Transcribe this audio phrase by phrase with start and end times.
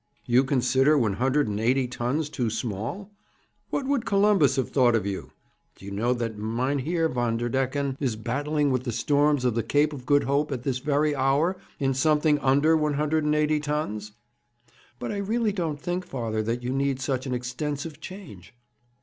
[0.25, 3.11] 'You consider one hundred and eighty tons too small?
[3.69, 5.29] What would Columbus have thought of you?
[5.75, 10.07] Do you know that Mynheer Vanderdecken is battling with the storms of the Cape of
[10.07, 14.13] Good Hope at this very hour in something under one hundred and eighty tons?'
[14.97, 18.55] 'But I really don't think, father, that you need such an extensive change.'